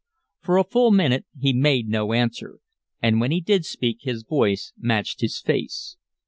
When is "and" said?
3.03-3.21